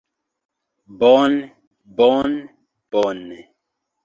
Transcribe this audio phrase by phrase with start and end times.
[0.99, 1.37] Bone...
[1.97, 2.35] bone...
[2.91, 3.39] bone...